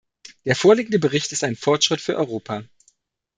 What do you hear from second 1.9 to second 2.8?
für Europa.